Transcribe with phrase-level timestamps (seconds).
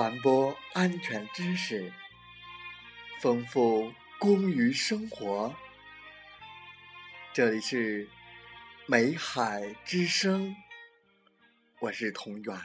[0.00, 1.92] 传播安全知识，
[3.20, 5.54] 丰富工于生活。
[7.34, 8.08] 这里是
[8.86, 10.56] 美海之声，
[11.80, 12.56] 我是同源。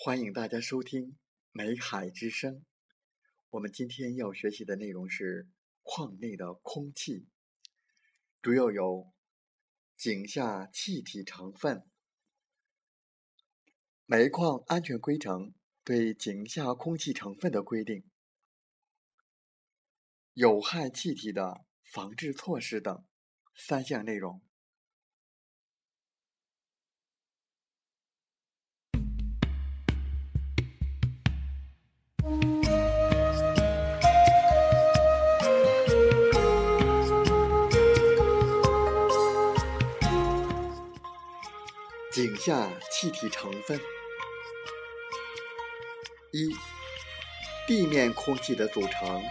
[0.00, 1.06] 欢迎大家收听
[1.50, 2.54] 《美海之声》。
[3.50, 5.48] 我们今天要学习的内容是
[5.82, 7.26] 矿内的空气，
[8.40, 9.12] 主要有
[9.96, 11.84] 井下气体成分。
[14.06, 18.08] 煤矿安全规程对井下空气成分的规定、
[20.32, 23.04] 有害气体的防治措施等
[23.52, 24.40] 三项内容。
[42.10, 43.78] 井下气体成分：
[46.32, 46.56] 一、
[47.66, 49.22] 地面空气的组成。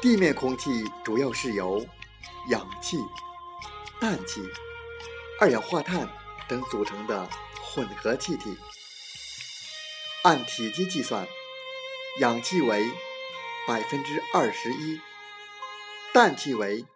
[0.00, 0.70] 地面空气
[1.04, 1.84] 主要是由
[2.48, 2.96] 氧气、
[4.00, 4.40] 氮气、
[5.40, 6.08] 二氧化碳
[6.48, 7.28] 等组成的
[7.60, 8.56] 混合气体。
[10.22, 11.26] 按体积计算，
[12.20, 12.88] 氧气为
[13.66, 15.00] 百分之二十一，
[16.14, 16.86] 氮气为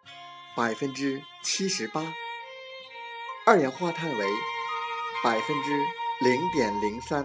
[0.55, 2.13] 百分之七十八。
[3.47, 4.25] 二氧化碳为
[5.23, 5.79] 百分之
[6.19, 7.23] 零点零三，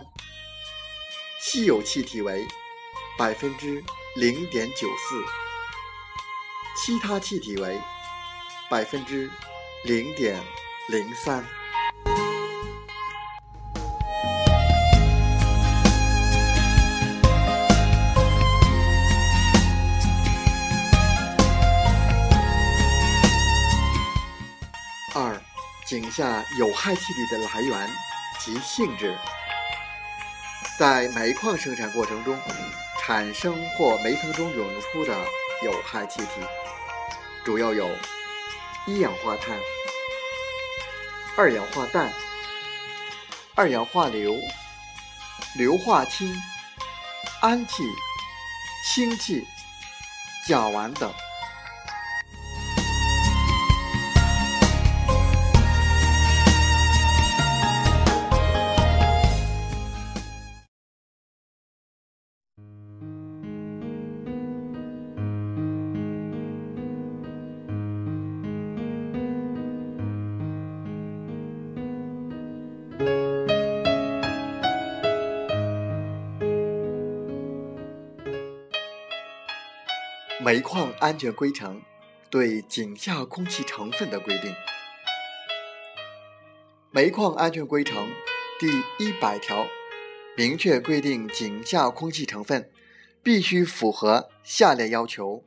[1.41, 2.47] 稀有气体为
[3.17, 3.83] 百分之
[4.17, 5.25] 零点九四，
[6.77, 7.81] 其他气体为
[8.69, 9.31] 百分之
[9.85, 10.39] 零点
[10.91, 11.43] 零三。
[25.91, 27.91] 井下有害气体的来源
[28.39, 29.19] 及性质，
[30.79, 32.39] 在煤矿生产过程中
[33.01, 35.13] 产生或煤层中涌出的
[35.65, 36.41] 有害气体，
[37.45, 37.91] 主要有
[38.87, 39.59] 一氧化碳、
[41.37, 42.13] 二氧化氮、
[43.57, 44.37] 二氧化硫、
[45.57, 46.33] 硫化氢、
[47.41, 47.83] 氨气、
[48.87, 49.45] 氢气、
[50.47, 51.13] 甲烷等。
[80.51, 81.81] 煤矿安全规程
[82.29, 84.53] 对井下空气成分的规定。
[86.91, 88.11] 煤矿安全规程
[88.59, 88.67] 第
[88.99, 89.69] 一百条
[90.37, 92.69] 明确规定，井下空气成分
[93.23, 95.45] 必须符合下列要求：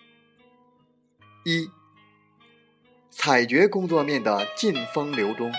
[1.43, 1.69] 一、
[3.11, 5.51] 采掘工作面的进风流中，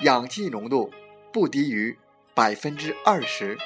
[0.00, 0.90] 氧气浓度
[1.30, 1.98] 不低于
[2.32, 3.58] 百分之二十，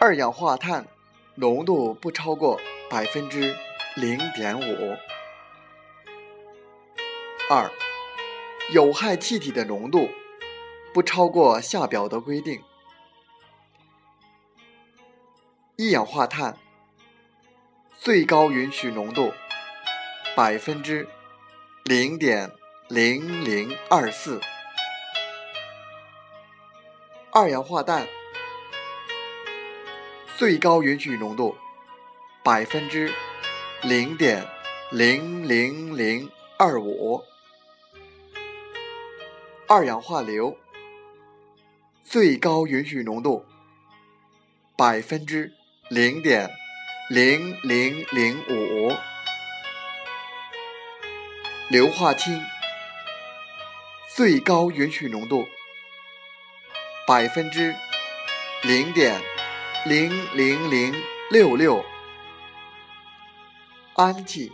[0.00, 0.88] 二氧化碳
[1.34, 2.58] 浓度不超过。
[2.90, 3.54] 百分之
[3.96, 4.96] 零点五。
[7.50, 7.70] 二、
[8.72, 10.08] 有害气体的浓度
[10.92, 12.62] 不超过下表的规定：
[15.76, 16.58] 一氧化碳
[17.98, 19.32] 最高允许浓度
[20.34, 21.06] 百分之
[21.84, 22.50] 零点
[22.88, 24.40] 零零二四，
[27.32, 28.06] 二氧化氮
[30.36, 31.56] 最高允许浓度。
[32.48, 33.12] 百分之
[33.82, 34.42] 零点
[34.90, 37.22] 零零零二五，
[39.68, 40.56] 二氧化硫
[42.02, 43.44] 最高允许浓度
[44.78, 45.52] 百分之
[45.90, 46.48] 零点
[47.10, 48.94] 零零零五，
[51.68, 52.42] 硫化氢
[54.16, 55.46] 最高允许浓度
[57.06, 57.74] 百分之
[58.62, 59.20] 零点
[59.84, 60.94] 零零零
[61.30, 61.84] 六六。
[63.98, 64.52] 氨气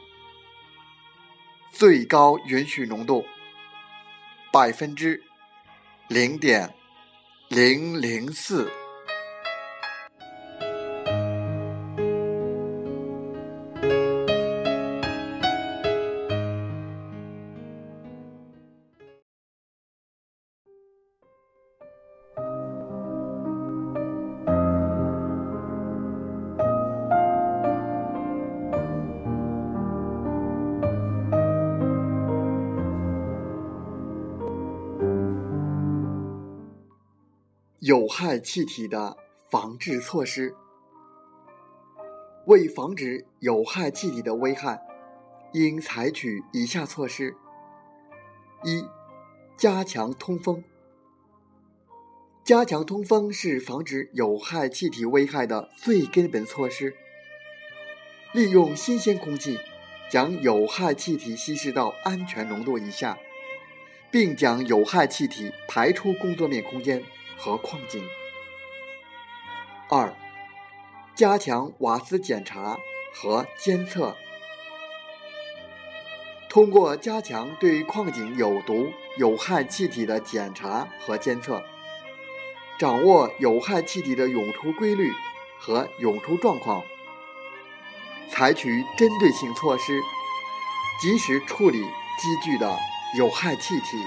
[1.70, 3.22] 最高允许浓度
[4.50, 5.22] 百分之
[6.08, 6.74] 零点
[7.50, 8.83] 零零四。
[37.86, 39.14] 有害气体的
[39.50, 40.54] 防治措施。
[42.46, 44.80] 为防止有害气体的危害，
[45.52, 47.36] 应采取以下措施：
[48.62, 48.86] 一、
[49.58, 50.64] 加强通风。
[52.42, 56.94] 加强通风是防止有害气体危害的最根本措施。
[58.32, 59.58] 利用新鲜空气，
[60.08, 63.18] 将有害气体稀释到安全浓度以下，
[64.10, 67.02] 并将有害气体排出工作面空间
[67.36, 68.02] 和矿井。
[69.88, 70.14] 二、
[71.14, 72.78] 加强瓦斯检查
[73.12, 74.16] 和监测。
[76.48, 81.62] 通过加强对矿井有毒有害气体的检查和监测。
[82.78, 85.12] 掌握有害气体的涌出规律
[85.58, 86.82] 和涌出状况，
[88.28, 90.00] 采取针对性措施，
[91.00, 91.80] 及时处理
[92.18, 92.76] 积聚的
[93.16, 94.04] 有害气体。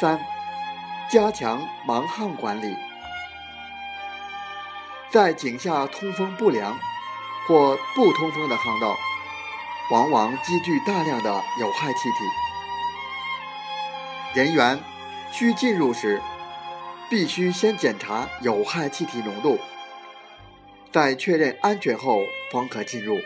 [0.00, 0.20] 三、
[1.10, 2.76] 加强盲巷管理。
[5.10, 6.78] 在井下通风不良
[7.46, 8.96] 或不通风的巷道，
[9.90, 12.24] 往往积聚大量的有害气体。
[14.34, 14.78] 人员。
[15.32, 16.22] 需进入时，
[17.10, 19.58] 必须先检查有害气体浓度，
[20.92, 22.20] 在确认安全后
[22.52, 23.18] 方可进入。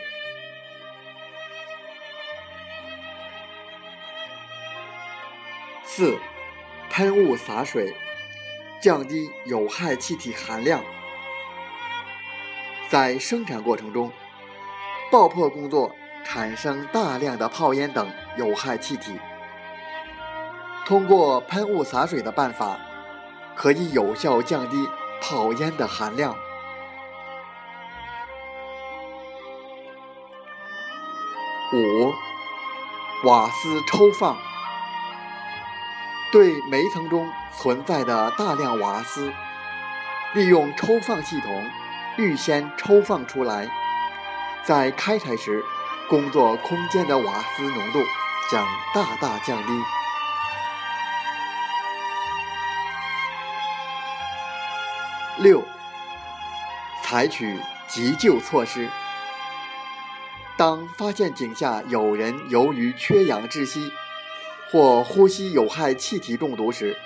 [5.84, 6.18] 四、
[6.98, 7.94] 喷雾洒水，
[8.80, 10.82] 降低有害气体含量。
[12.88, 14.10] 在生产过程中，
[15.08, 19.16] 爆破工作产生大量的泡烟等有害气体。
[20.84, 22.80] 通过喷雾洒水的办法，
[23.54, 24.88] 可以有效降低
[25.22, 26.34] 泡烟的含量。
[31.72, 32.12] 五、
[33.24, 34.36] 瓦斯抽放，
[36.30, 39.32] 对煤层中存在的大量瓦斯，
[40.34, 41.70] 利用抽放系统
[42.18, 43.66] 预先抽放出来，
[44.62, 45.64] 在开采时，
[46.08, 48.00] 工作空间的瓦斯浓度
[48.50, 49.82] 将大大降低。
[55.38, 55.64] 六、
[57.02, 58.88] 采取急救措施。
[60.58, 63.92] 当发现井下有人由于缺氧窒息
[64.70, 66.96] 或呼吸有害气体中毒时，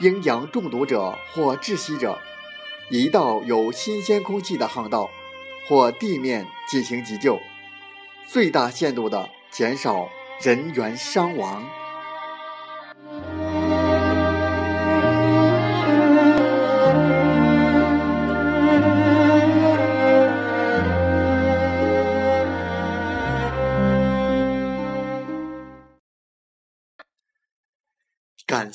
[0.00, 2.18] 应将中毒者或窒息者
[2.90, 5.10] 移到有新鲜空气的巷道
[5.66, 7.40] 或地面进行急救，
[8.28, 10.08] 最大限度地减少
[10.42, 11.66] 人员伤亡。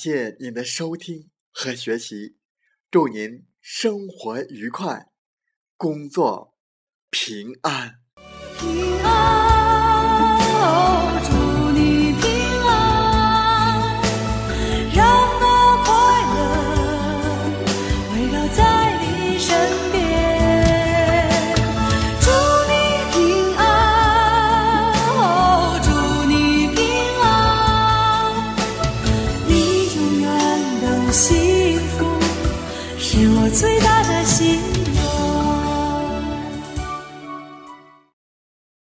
[0.04, 2.36] 谢您的收听和学习，
[2.90, 5.12] 祝您生活愉快，
[5.78, 6.58] 工作
[7.12, 8.00] 平安。
[8.58, 9.51] 平安，